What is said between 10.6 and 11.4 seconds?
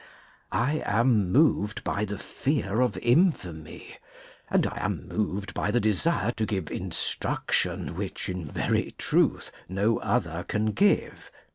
give.